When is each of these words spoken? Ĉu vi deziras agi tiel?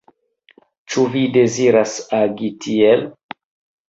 Ĉu 0.93 1.03
vi 1.15 1.21
deziras 1.35 1.93
agi 2.21 2.49
tiel? 2.65 3.05